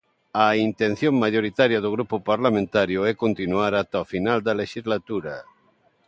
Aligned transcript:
A 0.43 0.45
intención 0.67 1.13
maioritaria 1.23 1.79
do 1.83 1.93
grupo 1.95 2.15
parlamentario 2.31 2.99
é 3.09 3.11
continuar 3.23 3.71
ata 3.81 4.03
o 4.03 4.09
final 4.13 4.37
da 4.47 4.57
lexislatura. 4.61 5.35